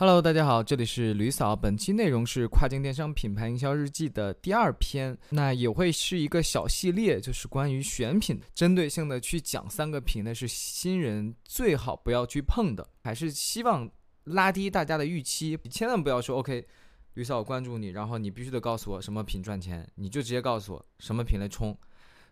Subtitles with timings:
[0.00, 1.54] Hello，大家好，这里是吕嫂。
[1.54, 13.90] 本期内容是跨境电商品牌营销日记的第二篇，那也会是一个小系列，就是关于选品，针对性的去讲三个品类是新人最好不要去碰的，还是希望
[14.24, 16.66] 拉低大家的预期，千万不要说 OK，
[17.12, 21.78] 吕嫂我关注你，然后你必须得告诉我什么品赚钱，你就直接告诉我什么品类冲。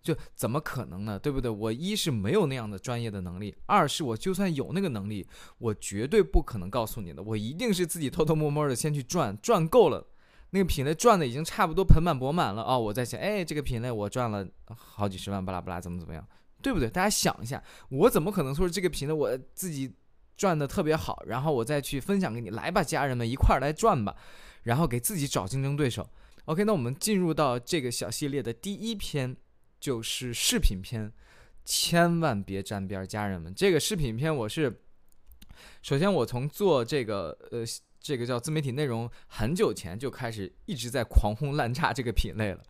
[0.00, 1.18] 就怎么可能呢？
[1.18, 1.50] 对不对？
[1.50, 5.26] 我一是没有那样的专业的能力，二是我就算有那个能力，
[5.58, 7.22] 我绝对不可能告诉你的。
[7.22, 10.06] 我一定是自己偷偷摸摸的先去赚，赚够了，
[10.50, 12.78] 那个品类赚的已经差不多盆满钵满了啊！
[12.78, 16.26] 我在想，哎，这个品类我赚了好几十万，巴拉巴拉，怎么怎么样，
[16.62, 16.88] 对不对？
[16.88, 19.92] 大家想一下，我怎么可能说这个品类我自己
[20.36, 24.16] 赚的特别好，然后我再去分享给你，来吧，家人们一块儿来赚吧，
[24.62, 26.08] 然后给自己找竞争对手。
[26.44, 29.36] OK，那我们进入到这个小系列的第一篇。
[29.80, 31.12] 就是视频片，
[31.64, 33.54] 千万别沾边，家人们。
[33.54, 34.80] 这个视频片我是，
[35.82, 37.64] 首先我从做这个呃
[38.00, 42.62] 这个叫自媒体内容很久前就开始一直在狂轰滥炸这个品类了，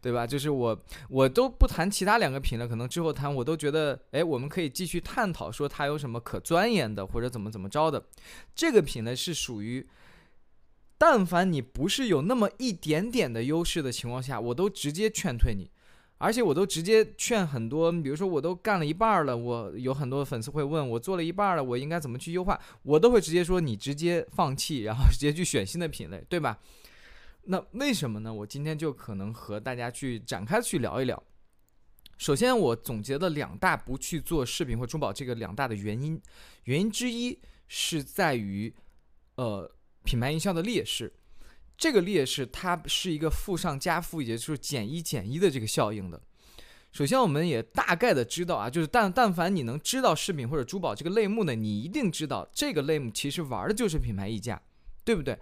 [0.00, 0.26] 对吧？
[0.26, 8.04] 就是我我都不谈其他两个品类，可能之后谈我都觉得，哎，我们可以继续探讨说它有什么可钻研的或者怎么怎么着的。
[8.54, 9.86] 这个品类是属于，
[10.98, 15.70] 但凡你不是有那么一点点的优势的情况下，我都直接劝退你。
[16.18, 22.58] 而且我都直接劝很多，比如说我都干了一半了，我有很多粉丝会问我做了一半了，我应该怎么去优化？
[22.82, 26.58] 我都会直接说你直接放弃，然后直接去选新的品类，对吧？
[27.44, 28.32] 那为什么呢？
[28.32, 31.22] 我今天就可能和大家去展开去聊一聊。
[32.18, 36.18] 首先，我总结了两大不去做视频或珠宝这个两大的原因，
[36.64, 38.74] 原因之一是在于，
[39.34, 39.70] 呃，
[40.02, 41.12] 品牌营销的劣势。
[41.76, 46.20] 这个劣势它是一个负上加负，也就是减一减一的这个效应的。
[46.92, 54.60] 首先，我们也大概的知道啊，就是但但凡你能知道饰品或者珠宝这个类目呢，你一定知道这个类目其实玩的就是品牌溢价，
[55.04, 55.38] 对不对？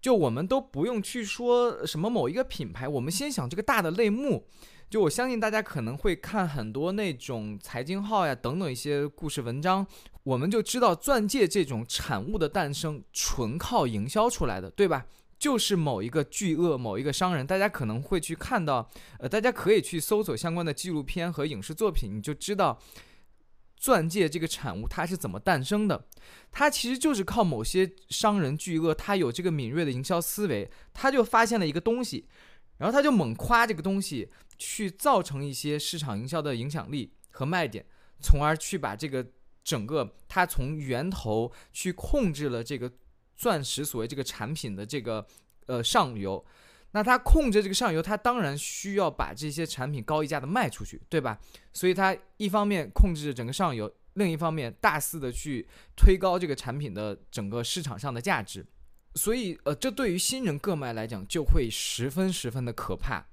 [0.00, 4.46] 就我们都不用去说什么某一个品牌，我们先想这个大的类目。
[4.90, 9.84] 就我相信大家可能会看很多那种财经号呀等等一些故事文章，
[10.22, 15.06] 我们就知道钻戒这种产物的诞生纯靠营销出来的，对吧？
[15.44, 18.88] 就是某一个巨鳄，某一个商人，大家可能会去看到，
[19.18, 22.80] 呃，大家可以去搜索相关的纪录片和影视作品，你就知道
[23.76, 26.06] 钻戒这个产物它是怎么诞生的。
[26.50, 32.26] 它其实就是靠某些商人巨鳄，他有这个敏锐的营销思维，他就发现了一个东西，
[32.78, 37.84] 然后他就猛夸这个东西，去造成一些市场营销的影响力和卖点，
[38.18, 39.26] 从而去把这个
[39.62, 42.90] 整个他从源头去控制了这个。
[43.44, 45.26] 钻石所谓这个产品的这个
[45.66, 46.42] 呃上游，
[46.92, 51.38] 那它控制这个上游，它当然需要把这些产品高溢价的卖出去，对吧？
[51.70, 58.64] 所以它一方面控制着整个上游，另一方面大肆的去推高这个产品的整个市场上的价值，
[59.14, 63.26] 所以呃，这对于新人个卖来讲就会十分十分的可怕。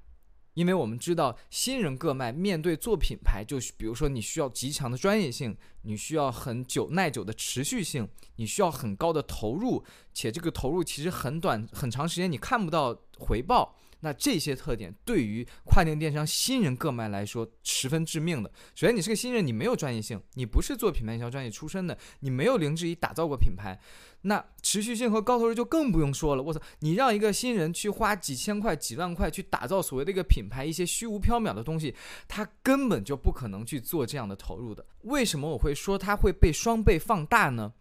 [0.54, 13.76] 因为我们知道，新人个卖面对做品牌，就是比如说你需要极强的专业性，你需要很久耐久的持续性，你需要很高的投入，且这个投入其实很短很长时间你看不到回报。
[14.02, 18.52] 那这些特点对于跨境电商新人个卖来说十分致命的。
[18.76, 23.80] 首先，你是个新人，你没有专业性，你不是做品牌营销专业出身的，你没有零至一打造过品牌，
[24.24, 26.42] 那持续性和高投入就更不用说了。
[26.44, 31.96] 我操，你让一个新人去花几千块、几万块去打造所谓的一个品牌，一些虚无缥缈的东西，
[32.28, 34.84] 他根本就不可能去做这样的投入的。
[35.04, 37.72] 为什么我会说他会被双倍放大呢？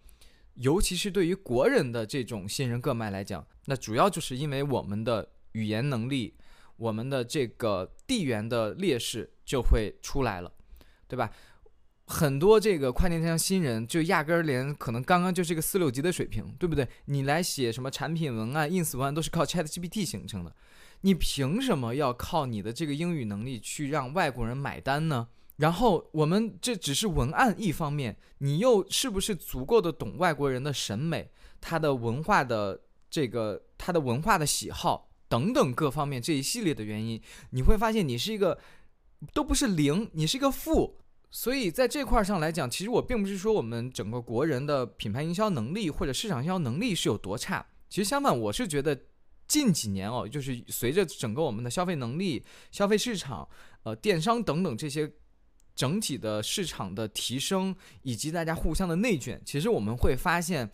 [0.56, 5.26] 尤其是对于国人的这种新人个卖来讲，那主要就是因为我们的。
[5.52, 6.34] 语言能力，
[6.76, 10.52] 我们的这个地缘的劣势就会出来了，
[11.08, 11.30] 对吧？
[12.06, 16.88] 很多这个跨境电商新人就压根儿连可能刚刚就是一个四六级的水平，对不对？
[17.04, 20.52] 你来写什么产品文案、ins 文案都是靠 Chat GPT 形成的，
[21.02, 25.28] 你凭什么要靠你的这个英语能力去让外国人买单呢？
[25.58, 31.30] 然后我们这只是文案一方面，你又是不是足够的懂外国人的审美、
[31.60, 35.09] 他的文化的这个他的文化的喜好？
[35.30, 38.58] 等等各方面这一系列的原因，你会发现你是一个
[39.32, 40.98] 都不是零，你是一个负。
[41.30, 47.64] 所以在这块上来讲，其实我并不是说我们整个国人的品牌营销能力或者市场营销能力是有多差。
[47.88, 49.00] 其实相反，我是觉得
[49.46, 53.48] 近几年哦，就是随着整个我们的消费能力、消费市场、
[53.84, 55.08] 呃电商等等这些
[55.76, 60.68] 整体的市场的提升，以及大家互相的内卷，其实我们会发现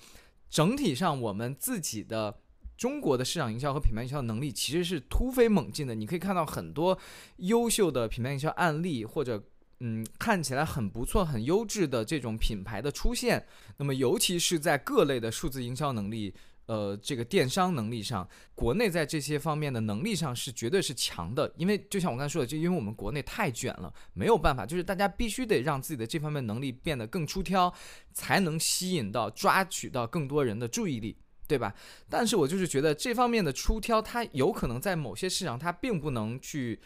[0.48, 2.38] 整体上我们自己的。
[2.76, 5.94] 中国的市场营销和品牌营销能力其实是突飞猛进的。
[5.94, 6.98] 你可以看到很多
[7.38, 9.42] 优秀的品牌营销案例，或者
[9.80, 13.46] 嗯看起来很不错、很优质的这种品牌的出现。
[13.78, 16.34] 那么，尤其是在各类的数字营销能力。
[16.66, 27.72] 呃，这个电商能力上，国内在这些方面的能力上是绝对是强的，因为就像我刚才说的，就因为我们国内太卷了，没有办法，就是大家必须得让自己的这方面能力变得更出挑，
[28.12, 31.16] 才能吸引到、抓取到更多人的注意力，
[31.48, 31.74] 对吧？
[32.08, 36.80] 但是我就是觉得这方面的出挑，它有可能在某些市场，它并不能去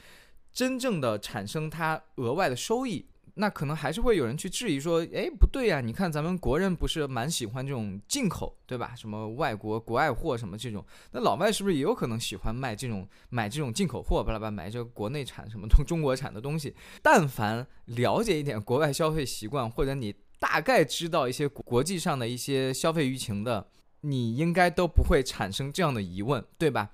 [0.53, 3.07] 真正的产生它额外的收益。
[3.35, 8.93] 那可能还是会有人去质疑说，哎，不对呀，你看咱们国人不是蛮喜欢这种进口，对吧？
[8.95, 16.75] 什么外国国外货什么这种，那老外是不是也有可能喜欢卖这种买这种进口货，巴拉巴拉买这个国内产什么中 中国产的东西？
[17.01, 23.69] 但凡了解一点国外消费习惯，或者你大概知道一些国际上的一些消费舆情的，
[24.01, 26.91] 你应该都不会产生这样的疑问，对吧？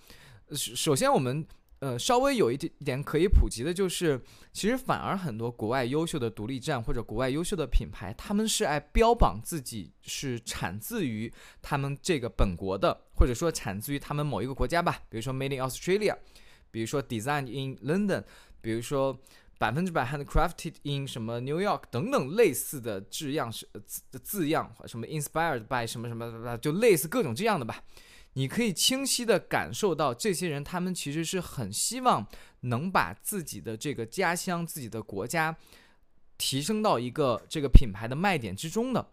[0.50, 1.46] 首首先我们。
[1.80, 4.18] 呃，稍微有一点点可以普及的，就是
[4.50, 11.30] 其实反而很多国外优秀的独立站或者国外优秀的品牌，他们是爱标榜自己是产自于
[11.60, 16.16] 他们这个本国的，或者说产自于他们某一个国家吧，比如说 Made in Australia，
[16.70, 18.24] 比如说 Designed in London，
[18.62, 19.20] 比如说
[19.58, 27.82] 百分之百 Handcrafted in 什么 New York 等等类似的字样是字字样，什么 Inspired by 什么什么，就类似各种这样的吧。
[28.34, 32.26] 你可以清晰地感受到，这些人他们其实是很希望
[32.60, 35.56] 能把自己的这个家乡、自己的国家
[36.36, 39.12] 提升到一个这个品牌的卖点之中的。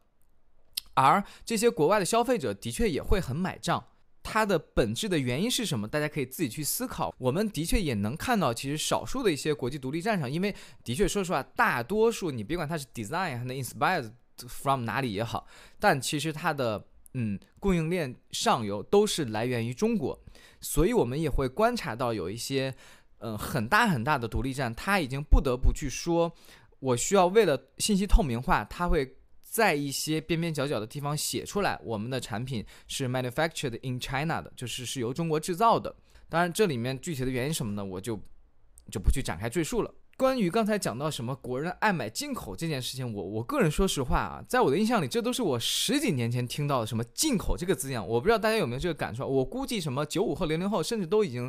[0.95, 3.87] 而这些国外的消费者的确也会很买账，
[4.23, 5.87] 它的本质的原因是什么？
[5.87, 7.13] 大家可以自己去思考。
[7.19, 14.09] 我们的确也能看到，其实少数的一些国际独立站上，因为的确说实话，大多数你别管它是 design 还是 inspired
[14.47, 15.45] from 哪里也好，
[15.79, 16.87] 但其实它的。
[17.15, 20.19] 嗯，供应链上游都是来源于中国，
[20.59, 22.73] 所以我们也会观察到有一些，
[23.19, 26.33] 嗯，很大很大的独立站，它已经不得不去说，
[26.79, 29.15] 我需要为了信息透明化，它会
[29.53, 35.95] 在一些边边角角的地方写出来，我们的产品是 manufactured in China 的，就是是由中国制造的。
[36.27, 38.19] 当然，这里面具体的原因什么呢，我就
[38.89, 39.93] 就不去展开赘述了。
[40.17, 49.27] 关于刚才讲到什么国人爱买进口这件事情，我我个人说实话啊，在我的印象里，这都是我十几年前听到的什么进口这个字样，我不知道大家有没有这个感受。
[49.27, 51.47] 我估计什么九五后、零零后，甚至都已经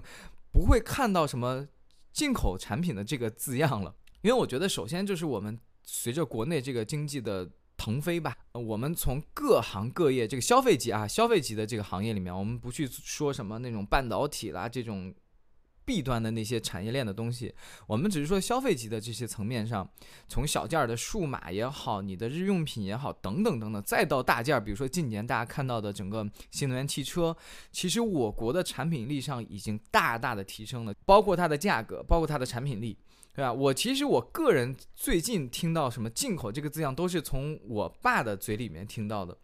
[0.53, 1.67] 不会看到什么
[2.13, 15.15] 进口产品的这个字样了，因为我觉得首先就是我们随着国内这个经济的腾飞吧，我们从各行各业这个消费级啊、消费级的这个行业里面，我们不去说什么那种半导体啦这种。
[15.87, 17.55] 弊端的那些产业链的东西，
[17.87, 19.87] 我们只是说消费级的这些层面上，
[20.27, 27.37] 从小件的数码也好，你的日用品也好，等等等等，再到大件儿，比如说近年大家看到的整个新能源汽车，
[27.71, 32.97] 其实我国的产品力上已经大大的提升了，包括它的价格，包括它的产品力，
[33.35, 33.53] 对吧？
[33.53, 39.37] 我其实我个人最近听到什么进口这个字样，都是从我爸的嘴里面听到的。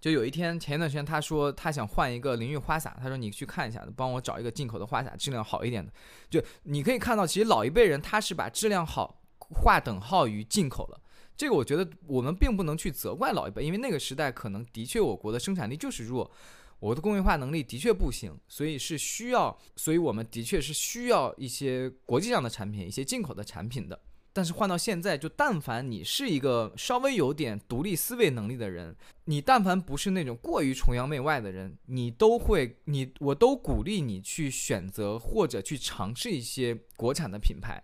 [0.00, 5.90] 就有一天，前一段时间他说他想换一个淋浴花洒，他说你去看一下，帮我找一个进口的花洒，质量好一点的。
[6.28, 11.00] 就你可以看到，其实老一辈人他是把质量好划等号于进口了。
[11.36, 16.30] 这个我觉得我们并不能去责怪老一辈，因为那个时代可能的确我国的生产力就是弱，
[16.78, 24.00] 我的工业化能力的确不行，所以是需要，所以我们的确是需要一些国际上的产品，一些进口的产品的。
[24.36, 37.80] 但是换到现在，就但凡你是一个稍微有点独立思维能力的人，你但凡不是那种过于崇洋媚外的人，你都会，你我都鼓励你去选择或者去尝试一些国产的品牌。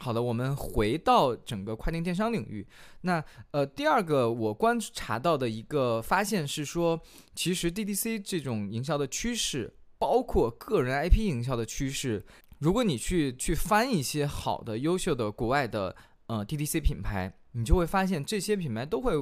[0.00, 2.64] 好的，我们回到整个跨境电商领域，
[3.00, 7.00] 那呃，第二个我观察到的一个发现是说，
[7.34, 12.24] 其实 DTC 这种营销的趋势，包括个人 IP 营销的趋势。
[12.60, 15.94] 如果你去去翻一些好的、优秀的国外的
[16.28, 19.12] 呃 DTC 品牌，你就会发现这些品牌都会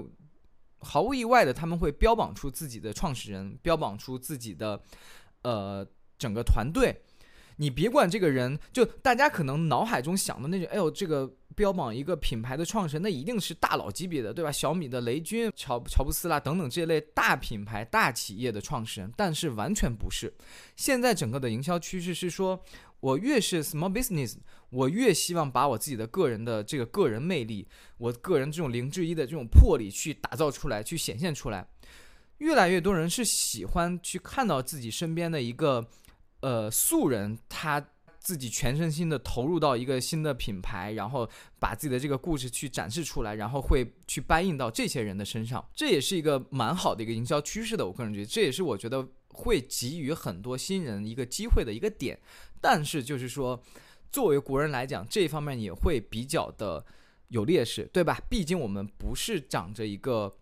[0.80, 4.82] 毫无意外的，他们会标榜出自己的创始人，标榜出自己的
[5.42, 5.86] 呃
[6.18, 6.94] 整个团队。
[7.56, 14.52] 你别管这个人，就大家可能脑海中想的那种，哎呦，这个标榜一个品牌的创始人，那一定是大佬级别的，对吧？
[14.52, 20.32] 小米的雷军、乔乔布斯啦等等这类大品牌、大企业的创始人，但是完全不是。
[20.76, 22.62] 现在整个的营销趋势是说。
[23.00, 24.36] 我越是 small business，
[24.70, 31.68] 我越希望把我自己的个人的这个个人魅力，我个人这种零之一的这种魄力去打造出来，去显现出来。
[32.38, 35.86] 越来越多人是喜欢去看到自己身边的一个
[36.46, 37.84] 呃素人，他
[38.20, 45.68] 自己全身心的投入到一个新的品牌，然后把自己的这个故事去展示出来，然后会去搬运到这些人的身上。
[45.74, 47.84] 这也是一个蛮好的一个营销趋势的。
[47.84, 52.16] 我个人觉得，这也是我觉得会给予很多新人一个机会的一个点。
[52.60, 53.60] 但是就是说，
[54.12, 56.86] 作为国人来讲，这方面也会比较的，
[57.28, 58.20] 有劣势，对吧？
[58.30, 60.36] 毕竟我们不是长着一个。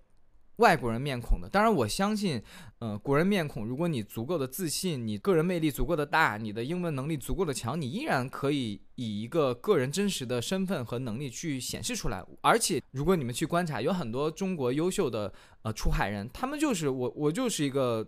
[0.57, 2.41] 外国人面孔的，当然我相信，
[2.79, 12.25] 呃，国人面孔，如果你足够的自信，你个人魅力足够的大，你的英文能力足够的强，你依然可以以一个个人真实的身份和能力去显示出来。
[12.41, 15.33] 而且，如果你们去观察，有很多中国优秀的
[15.63, 18.07] 呃出海人，他们就是我，我就是一个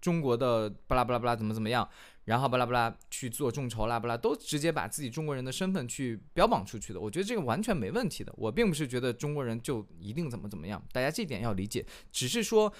[0.00, 1.88] 中国的巴拉巴拉巴拉怎么怎么样。
[2.24, 8.32] 然后巴拉巴拉去做众筹啦，巴拉都直接把自己中国人的身份去标榜出去的，我觉得这个完全没问题的。
[8.36, 11.84] 我并不是觉得中国人就一定怎么怎么样，大家这点要理解。
[12.10, 12.72] 只是说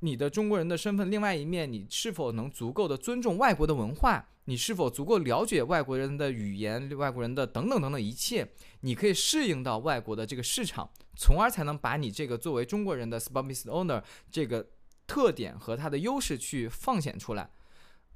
[0.00, 4.26] 你的中国人的身份另外一面，你是否能足够的尊重外国的文化？
[4.46, 8.50] 你是否足够了解外国人的语言、外国人的等等等等一切？
[8.80, 14.66] 你可以适应到外国的这个市场，从而才能把你这个作为中国人的 spot b u s i owner 这个
[15.06, 17.48] 特点和它的优势去放显出来。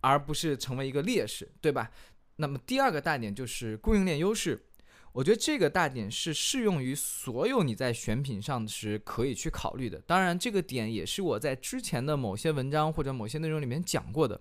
[0.04, 1.90] 而不是成为一个劣势，对吧？
[2.36, 4.62] 那么第二个大点就是供应链优势，
[5.12, 9.98] 我觉得这个大点是适用于所有你在选品上时可以去考虑的。
[10.06, 14.38] 当然，这个点也是我在之前的某些文章或者某些内容里面讲过的，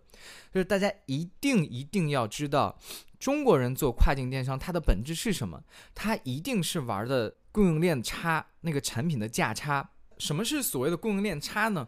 [0.51, 2.77] 就是大家一定一定要知道，
[3.17, 5.63] 中国人做跨境电商它的本质是什么？
[5.95, 9.87] 它一定是玩的供应链差，那个产品的价差。
[10.17, 11.87] 什么是所谓的供应链差呢？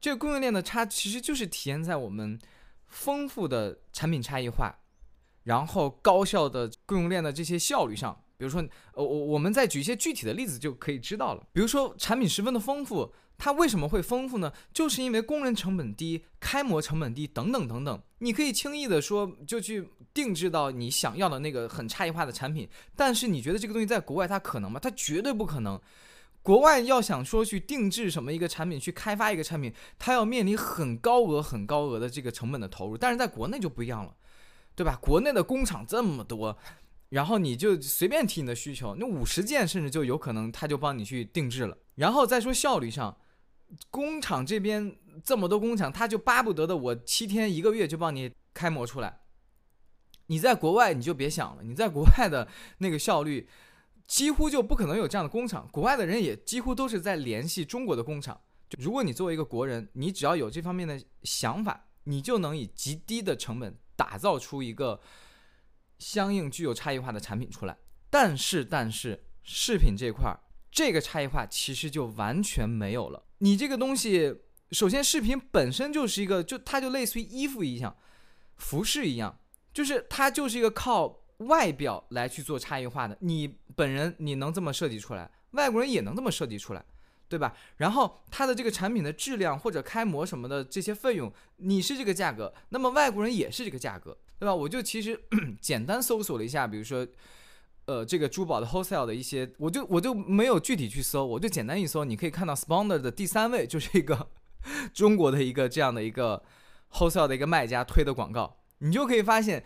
[0.00, 2.38] 这个供应链的差其实就是体现在我们。
[2.90, 4.72] 丰富的产品差异化，
[5.44, 8.60] 然后高效的供应链的这些效率上，比如说，
[8.92, 11.46] 呃，我我们再举一些具体的例子就可以知道了。
[11.52, 14.52] 比如说，产品十分的丰富，它为什么会丰富呢？
[14.72, 18.02] 就是因为工人成本低、开模成本低等等等等。
[18.18, 24.78] 你可以轻易的说就去定制到你想要的那个很差异化的产品，但是你觉得这个东西在国外它可能吗？
[24.78, 25.80] 它绝对不可能。
[26.42, 32.96] 国外要想说去定制什么一个产品，去开发一个产品，它要面临很高额、很高额的这个成本的投入。
[32.96, 34.14] 但是在国内就不一样了，
[34.74, 34.98] 对吧？
[35.02, 36.56] 国内的工厂这么多，
[37.10, 41.76] 然后你就随便提你的需求，那五十件甚至就有可能他就帮你去定制了。
[41.96, 43.14] 然后再说效率上，
[43.90, 49.20] 工厂这边这么多工厂，他就巴不得的我七天一个月就帮你开模出来。
[50.28, 53.46] 你在国外你就别想了，你在国外的那个效率。
[54.10, 58.40] 几乎就不可能有这样的工厂，国外的人也几乎都是在联系中国的工厂。
[58.68, 65.00] 就如果你作为一个国人，你只要有这方面的想法，你就能以极低的成本打造出一个
[66.00, 67.78] 相应具有差异化的产品出来。
[68.10, 70.40] 但是，但是饰品这块儿，
[70.72, 73.22] 这个差异化其实就完全没有了。
[73.38, 74.40] 你这个东西，
[74.72, 77.96] 首先饰品本身就是一个，就它就类似于衣服一样，
[78.56, 79.38] 服饰一样，
[79.72, 81.19] 就是它就是一个靠。
[81.40, 86.84] 外表来去做差异化的，你本人你能这么设计出来，外国人也能这么设计出来，
[87.28, 87.56] 对吧？
[87.78, 94.54] 然后它的这个产品的质量或者开模什么的这些费用，你是这个价格，那么外国人也是这个价格，对吧？
[94.54, 95.18] 我就其实
[95.60, 97.06] 简单搜索了一下，比如说，
[97.86, 104.28] 呃，这个珠宝的 wholesale 的一些，我就我就没有具体去搜，我就简单一搜，你可以看到 Sponder 的第三位就是一个
[104.92, 106.42] 中国的一个这样的一个
[106.92, 109.64] wholesale 的一个卖家推的广告，你就可以发现。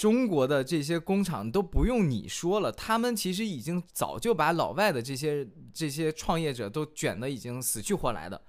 [0.00, 8.40] 中国的这些工厂都不用你说了，他们其实已经早就把老外的这些这些创业者都卷的已经死去活来的。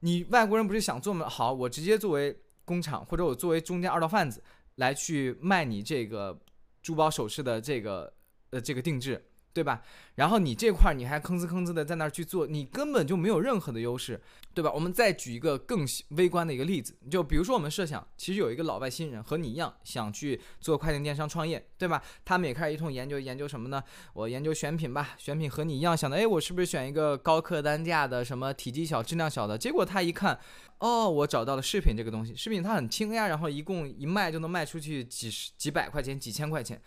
[0.00, 1.28] 你外国人不是想做吗？
[1.28, 4.42] 好，我直接作为工厂，或者我作为中间二道贩子
[4.74, 6.36] 来去卖你这个
[6.82, 8.12] 珠宝首饰的这个
[8.50, 9.24] 呃这个定制。
[9.52, 9.82] 对吧？
[10.14, 14.20] 然后你这块儿你还吭哧吭哧的在那儿去做，你根本就没有任何的优势，
[14.54, 14.70] 对吧？
[14.72, 22.02] 我们再举一个更微观的一个例子，就比如说我们设想，其实有一个老外新人和你一样想去做跨境电商创业，对吧？
[22.24, 23.82] 他们也开始一通研究，研究什么呢？
[24.12, 29.56] 我研究选品吧，选品和你一样想的，哎，我是不是选一个高客单价的，什么体积小、质量小的？
[29.58, 30.38] 结果他一看，
[30.78, 36.80] 哦，我找到了饰品这个东西，饰品它很轻呀，然后一共一卖就能卖出去几十几百块钱、几千块钱。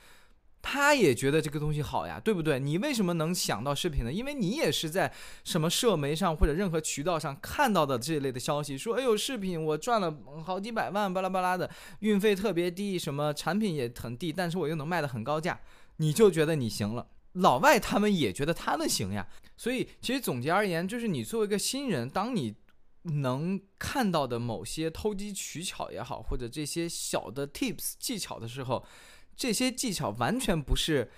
[0.64, 2.60] 他也觉得这个东西好呀，对不对？
[2.60, 4.14] 你为什么能想到视频呢？
[4.14, 5.12] 因为你也是在
[5.44, 10.16] 什么社媒上或者任何渠道上看到的这一类的消息，说哎呦视频我赚了
[10.46, 11.68] 好几百万，巴拉巴拉的，
[12.02, 15.60] 运费特别低，什么产品也很低，但是我又能卖的很高价，
[15.98, 17.08] 你就觉得你行了。
[17.34, 19.28] 老外他们也觉得他们行呀。
[19.58, 22.54] 所以其实总结而言，就是你作为一个新人，当你
[23.04, 28.86] 能看到的某些投机取巧也好，或者这些小的 tips 技巧的时候。
[29.42, 31.10] 这些技巧完全不是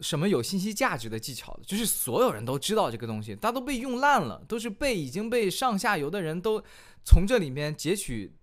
[0.00, 6.64] 什么有信息价值的技巧的就是所有人都知道这个东西，它都被用烂了，都是被已经被上下游的人都
[7.04, 8.34] 从这里面截取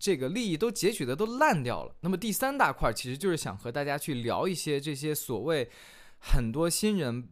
[0.00, 1.94] 这个利益，都截取的都烂掉了。
[2.00, 5.70] 那么第三大块其实就是想和大家去聊一些这些所谓
[6.18, 7.28] 很多新人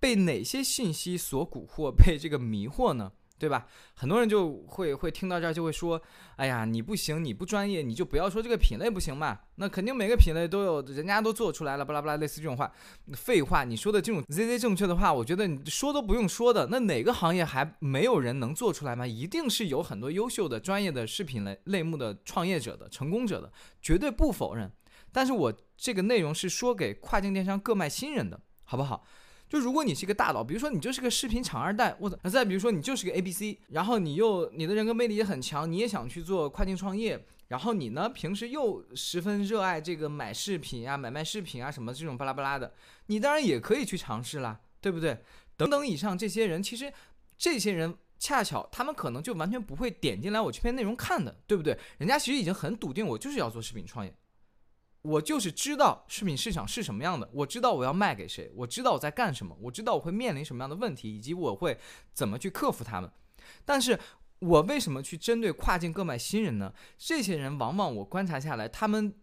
[0.00, 3.12] 被哪些信息所蛊惑，被这个迷惑呢？
[3.38, 3.66] 对吧？
[3.94, 6.00] 很多人就会会听到这儿就会说，
[6.36, 9.38] 哎呀，你不行，你不专业，你就不要说这个品类不行嘛。
[9.56, 12.72] 那肯定每个品类都有，人家都做出来了，巴拉巴拉，类似这种话，
[13.14, 16.68] 废话，你说的这种 Z Z 正确的话，我觉得你说都不用说的。
[16.70, 19.06] 那哪个行业还没有人能做出来吗？
[19.06, 24.70] 一定是有很多优秀的专业的视频类类目的创业者的成功者的，绝对不否认。
[25.12, 29.04] 但是我这个内容是说给跨境电商各卖新人的，好不好？
[29.48, 32.16] 就如果你是一个大佬，比如说你就是个视频厂二代，我操！
[32.28, 42.74] 再比如说你就是个 A B C，然后你又你的人格魅力也很强，你也想去做跨境创业，然后你呢平时又十分热爱这个买饰品啊、买卖饰品啊什么这种巴拉巴拉的，
[43.06, 45.22] 你当然也可以去尝试啦，对不对？
[45.56, 46.92] 等等以上这些人，其实
[47.38, 51.78] 这些人恰巧他们可能就完全不会点进来我这篇内容看的，对不对？
[51.98, 54.12] 人家其实已经很笃定，我就是要做视频创业。
[55.06, 61.78] 我就是知道饰品市场是什么样的，我知道我要卖给谁，我知道我在干什么，我知道我会面临什么样的问题，以及我会
[62.12, 63.08] 怎么去克服他们。
[63.64, 63.98] 但是
[64.40, 66.74] 我为什么去针对跨境购买新人呢？
[66.98, 69.14] 这些人往往我观察下来，他们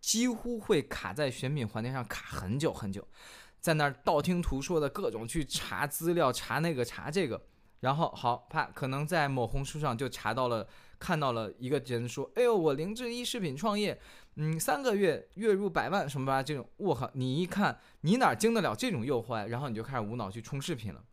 [0.00, 3.06] 几乎会卡在选品环节上卡很久很久，
[3.60, 7.42] 在那儿道听途说的各种去查资料，查那个查这个，
[7.80, 10.68] 然后好怕可能在某红书上就查到了。
[11.04, 14.00] 看到了一个人说：“哎呦，我零至一视频创业，
[14.36, 16.42] 嗯，三个月月入百万什么吧？
[16.42, 17.10] 这种，我靠！
[17.12, 19.46] 你一看，你哪经得了这种诱惑？
[19.46, 21.04] 然后你就开始无脑去冲视频了。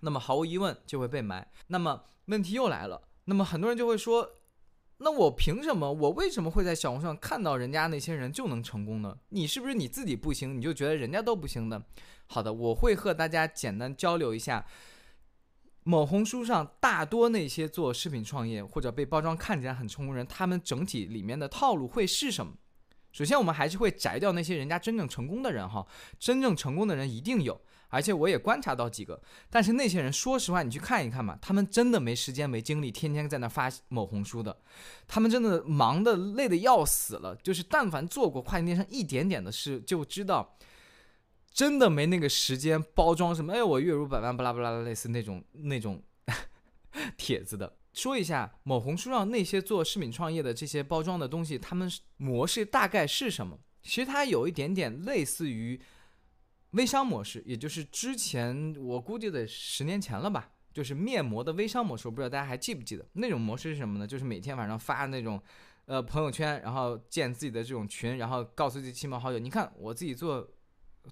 [0.00, 1.48] 那么毫无疑问就会被埋。
[1.68, 4.28] 那么问题又来了，那么很多人就会说：
[4.96, 5.92] 那我凭什么？
[5.92, 9.16] 我为什么会在小红书上看到人家那些人就能成功呢？
[9.28, 11.80] 你是不是你自己不行，你就觉得人家都不行的？
[12.26, 14.66] 好的，我会和大家简单交流一下。”
[15.84, 22.54] 某红书上大多那些做视频创业或者被包装看起来很成功人，他们整体里面的套路会是什么？
[23.12, 25.86] 首先，我们还是会摘掉那些人家真正成功的人哈，
[26.18, 29.22] 真正成功的人一定有，而且我也观察到几个。
[29.48, 34.58] 但是那些人，说实话，你去看一看吧，他们真的没时间没精力，天天在那发某红书的，
[35.06, 37.36] 他们真的忙的累的要死了。
[37.36, 40.56] 就是但凡做过跨境电商一点点的事，就知道。
[41.54, 43.52] 真的没那个时间包装什么？
[43.52, 46.02] 哎，我月入百万，巴拉巴拉的，类似那种那种
[47.16, 47.76] 帖子的。
[47.92, 53.56] 说一下某红书上那些做视频创业的这些包装的东西，他们模式大概是什么？
[53.84, 55.80] 其实它有一点点类似于
[56.72, 62.08] 微商模式，也就是之前我估计得十年前了吧，就是面膜的微商模式。
[62.08, 64.04] 我不知道大家还记不记得那种模式是什么呢？
[64.04, 65.40] 就是每天晚上发那种
[65.84, 70.50] 呃朋友圈，然后建自己的这种群，然后告诉自己亲朋好友，你看我自己做。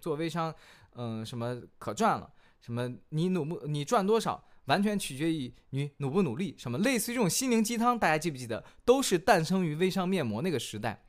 [0.00, 0.55] 做微商，
[0.94, 2.31] 嗯，什么可赚了？
[2.61, 6.55] 什么你努不你赚多少，完全取决于你努不努力。
[6.57, 8.64] 什么类似于这种心灵鸡汤，大家记不记得？
[8.85, 11.05] 都是诞生于微商面膜那个时代。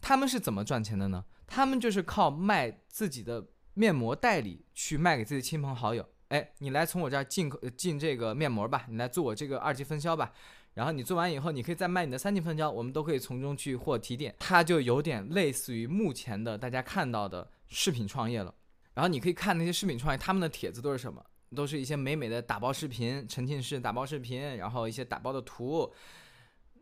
[0.00, 1.24] 他们是怎么赚钱的呢？
[1.46, 6.06] 他们就是靠卖自己的面膜代理去卖给自己的亲朋好友。
[6.28, 10.32] 哎，你来从我这儿进口进这个面膜吧，你来做我这个二级分销吧。
[10.74, 14.34] 然后你做完以后，你可以再卖你的三级分销，我们都可以从中去获提点。
[14.38, 17.48] 它就有点类似于目前的大家看到的。
[17.74, 18.54] 视频创业了，
[18.94, 21.20] 然后你可以看那些视频创业，他们的帖子都是什么？
[21.54, 25.92] 都是一些美美的打包视频，沉浸式打包视频，然后一些打包的图，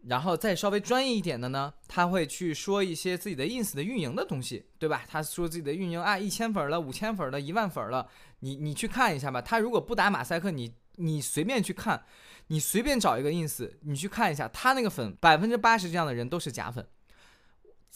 [0.04, 5.04] 然后再稍微专业一点的呢，他会去说一些自己的 ins 的运营的东西，对吧？
[5.08, 8.08] 他说自己的运营啊，一千粉了，五千粉了，一万粉了，
[8.40, 9.40] 你你去看一下吧。
[9.40, 12.02] 他如果不打马赛克，你你随便去看，
[12.46, 16.86] 你随便找一个 ins，你去看一下，他那个粉百分之八十这样的人都是假粉。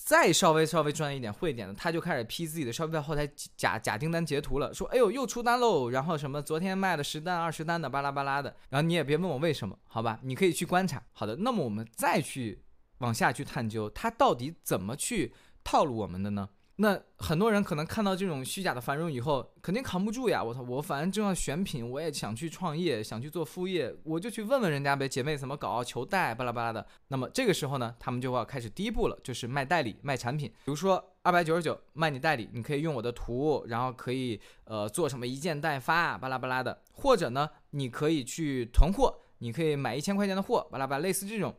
[0.06, 8.54] 再稍微稍微专业一点、会一点的，他就开始 P 自己的消费后台假假订单截图了，说：“哎呦，又出单喽！”然后什么昨天卖了十单、二十单的，巴拉巴拉的。
[8.68, 10.20] 然后你也别问我为什么，好吧？
[10.22, 11.02] 你可以去观察。
[11.12, 12.62] 好的，那么我们再去
[12.98, 16.50] 往下去探究，他到底怎么去套路我们的呢？
[16.78, 20.44] 那很多人可能看到这种虚假的繁荣以后，肯定扛不住呀！
[20.44, 26.86] 我操，我反正正要选品，我也想去创业，想去做副业，我就去问问人家呗，姐妹怎么搞，求带巴拉巴拉的。
[27.08, 30.50] 那么这个时候呢，他们就要开始第一步了，就是卖代理、卖产品。
[30.50, 41.54] 比如说二百九十九卖你代理，你可以用我的图，然后可以呃做什么一件代发巴拉巴拉的，或者呢，你可以去囤货，你可以买一千块钱的货巴拉巴拉，类似这种。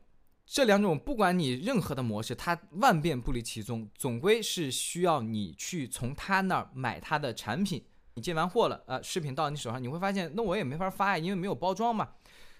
[0.48, 7.84] 这两种，不管你任何的模式，它万变不离其宗，总归是需要你去从他那儿买他的产品。
[8.14, 12.08] 你进完货了，呃，视频到你手上，你会发现，那我也没法发呀，因为没有包装嘛。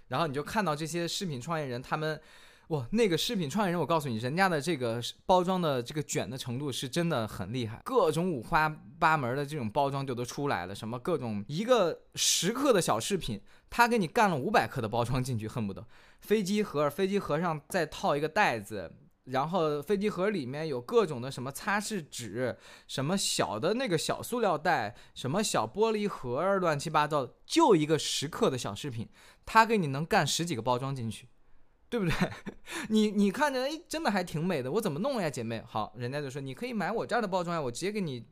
[0.10, 2.20] 然后你就看到这些视频创业人，他们。
[2.68, 8.68] 哇，那个视频创业人，我告诉你，人家的这个包装的这个卷的程度是真的很厉害，各种五花
[9.00, 15.88] 八门的这种包装就都出来了，什么各种一个十克的小饰品，他给你干了五百克的包装进去，恨不得
[16.20, 18.92] 飞机盒，飞机盒上再套一个袋子，
[19.26, 29.10] 然后飞机盒里面有各种的什么擦拭纸，什么小的那个小塑料袋，什么小玻璃盒，乱七八糟，就一个十克的小饰品，
[29.46, 31.28] 他给你能干十几个包装进去，
[31.90, 32.14] 对不对？
[32.90, 35.64] 你你看着哎，真的还挺美的，我怎么弄呀，姐妹？
[35.66, 38.26] 好，人家就说你可以买我这儿的包装呀，我直接给你。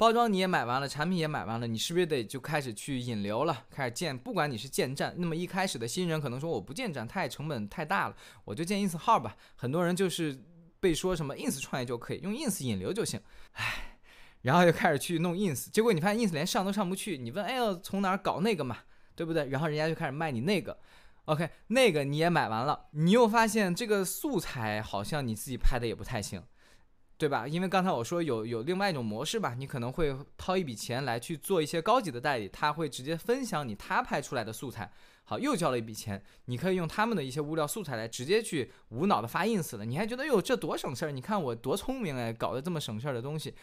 [0.00, 3.66] 包装你也买完了，产品也买完了，你是不是得就开始去引流了？
[3.68, 9.36] 开始建，不管你是建站，那么一开始的新人可能说我不建站，太成本太大了，我就建 ins 号吧。
[9.56, 10.42] 很多人就是
[10.80, 13.20] 被说什么 ins 创业就可以用 ins 引流就行，
[13.52, 13.98] 唉，
[14.40, 17.18] 然后又开始去弄 ins，结果你发现 ins 连上都上不去。
[17.18, 18.78] 你问哎呦从哪儿搞那个嘛，
[19.14, 19.50] 对不对？
[19.50, 20.78] 然后人家就开始卖你那个
[21.26, 26.42] ，OK，那个你也买完了，你又发现这个素材好像你自己拍的也不太行。
[27.20, 27.46] 对吧？
[27.46, 34.90] 因为刚才我说有有另外一种模式吧，你可能会掏一笔钱来去做一些高级的代理，他会直接分享你他拍出来的素材。
[35.24, 39.84] 好，又交了一笔钱，你可以用他们的一些物料素材来直接去无脑的发 ins 了。
[39.84, 41.10] 你还觉得哟这多省事儿？
[41.10, 43.54] 你看我多聪明哎，搞得这么省事儿的东西，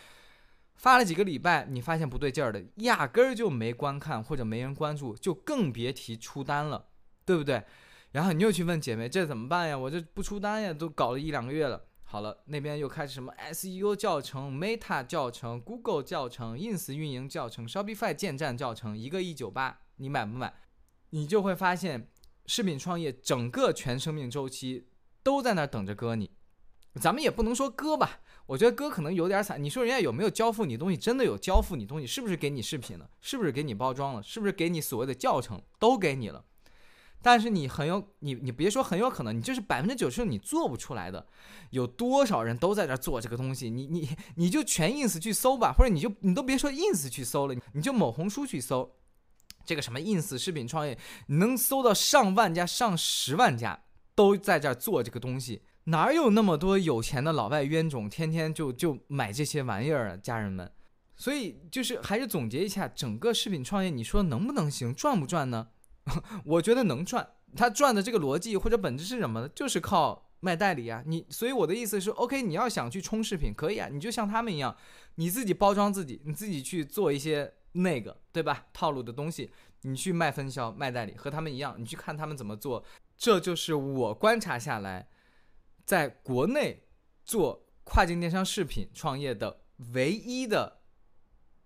[0.76, 6.86] 发了几个礼拜，你发现不对劲儿的，压根儿就没观看或者没人关注，就更别提出单了，
[7.26, 7.63] 对不对？
[8.12, 9.76] 然后你又去问姐妹这怎么办呀？
[9.76, 11.87] 我这不出单呀，都搞了一两个月了。
[12.10, 20.54] 好了，那边又开始什么 SEO 教程、Meta 教程、Google 教程、Ins 运营教程、Shopify 建站教程，一个一九八，你买不买？
[21.10, 22.10] 你就会发现，
[22.46, 24.88] 视频创业整个全生命周期
[25.22, 26.32] 都在那等着割你。
[26.93, 29.62] 咱们也不能说割吧，我觉得割可能有点惨。
[29.62, 30.96] 你说人家有没有交付你东西？
[30.96, 32.08] 真的有交付你东西？
[32.08, 33.10] 是不是给你视频了？
[33.20, 34.24] 是不是给你包装了？
[34.24, 36.46] 是不是给你所谓的教程都给你了？
[37.30, 41.28] 但是你很有你你别说很有可能，你就是百分之九十你做不出来的。
[41.72, 43.70] 有多少人都在这做这个东西？
[43.70, 48.96] 你你你就全 ins 去搜吧，或者你就你都别说 ins 去搜了，你就某红书去搜，
[49.66, 53.78] 这个什么 ins 视频创业，你能搜到上万家、上十万家
[54.16, 55.63] 都在这做这个东西。
[55.84, 60.72] 哪有那么多有钱的老外冤种，天天就就买这些玩意儿啊，家人们。
[61.18, 65.68] 所以就是还是总结一下，整个视频创业，你说能不能行，赚不赚呢？
[66.46, 69.50] 我觉得能赚，他赚的这个逻辑或者本质是什么呢？
[69.50, 71.04] 就是靠卖代理啊。
[71.06, 74.76] 你所以我的意思是，OK，你要想去冲视频可以啊，你就像他们一样，
[75.15, 78.67] 你自己包装自己，你自己去做一些那个对吧？
[78.74, 82.84] 套路的东西，你去卖分销、卖代理，和他们一样，你去看他们怎么做。
[83.17, 85.08] 这就是我观察下来，
[85.86, 86.84] 在国内
[87.26, 89.62] 做跨境电商视频创业的
[89.93, 90.82] 唯一的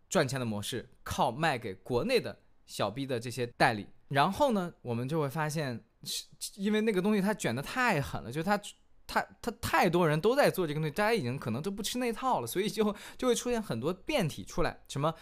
[0.09, 3.87] 赚钱的模式，靠卖给国内的小 B 的这些代理。
[4.11, 5.83] 然后呢，我们就会发现，
[6.55, 8.57] 因为那个东西它卷的太狠了，就它，
[9.07, 15.13] 它，它太多人都在做这个东西，大家已经可能都不吃那套了，所以就就会出现很多变体出来，什么，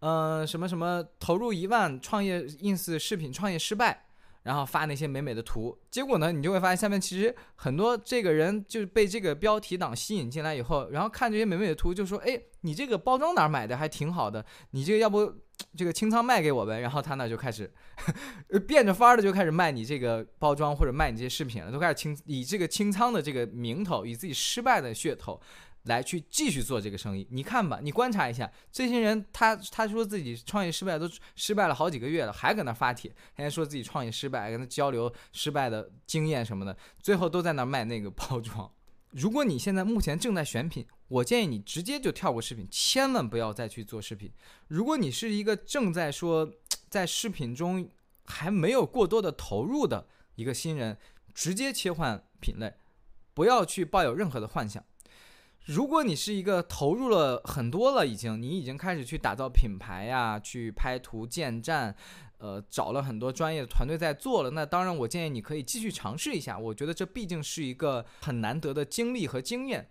[0.00, 4.06] 呃，什么什么投入一万创业 ins 视频创业失败。
[4.44, 13.74] 然后发那些美美的图，结果呢，你就会发现下面其实很多这个人就被这个标题党吸引进来以后，然后看这些美美的图，就说：“哎，你这个包装哪儿买的？
[13.74, 15.34] 还挺好的，你这个要不
[15.76, 17.72] 这个清仓卖给我呗？”然后他那就开始
[18.66, 25.40] 变着法儿的就开始卖你这个包装或者卖你这些饰品了，都开始清以这个清仓的这个名头，以自己失败的噱头。
[25.84, 31.06] 来去继续做这个生意，你看吧，你观察一下这些人，他他说自己创业失败，都
[31.36, 38.72] 失败了好几个月了，还搁那发帖，还说自己创业失败，跟他交流失败的经验什么的，最后都在那卖那个包装。
[39.14, 44.28] 如果你现在目前正在选品，我建议你直接就跳过视频，千万不要再去做视频。
[44.66, 46.52] 如果你是一个正在说
[46.88, 47.88] 在视频中
[48.24, 50.98] 还没有过多的投入的一个新人，
[51.32, 52.74] 直接切换品类，
[53.34, 54.84] 不要去抱有任何的幻想。
[55.66, 61.94] 如果你是一个投入了很多了，已经你已经开始去打造品牌呀，去拍图建站，
[62.44, 66.58] 呃，找了很多专业的团队在做了，那当然我建议你可以继续尝试一下。
[66.58, 69.88] 我觉得这毕竟是一个很难得的经历和经验，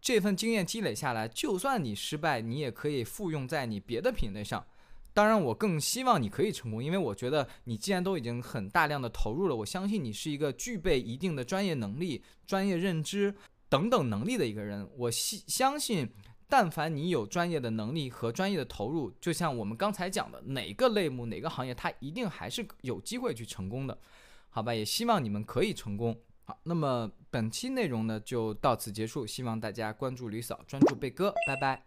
[0.00, 4.66] 这份经验积累下来，就算你失败，你也可以复用在你别的品类上。
[5.12, 13.32] 当然，我更希望你可以成功，因为我觉得你既然都已经很大量的投入了，我相信你是一个具备一定的专业能力、专业认知。
[13.68, 16.08] 等等能力的一个人，我信相信，
[16.56, 23.98] 但凡你有专业的能力和专业的投入，就像我们刚才讲的，哪个类目哪个行业，它一定还是有机会去成功的，
[24.50, 24.72] 好吧？
[24.72, 26.16] 也希望你们可以成功。
[26.44, 31.84] 好，那么本期内容呢就到此结束，希望大家关注吕嫂，专注贝哥，拜拜。